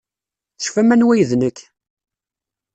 Tecfam 0.57 0.89
anwa 0.95 1.11
ay 1.13 1.23
d 1.29 1.31
nekk? 1.35 1.57